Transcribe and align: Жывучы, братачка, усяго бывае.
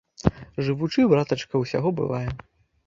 Жывучы, 0.69 1.05
братачка, 1.13 1.63
усяго 1.67 1.95
бывае. 2.03 2.29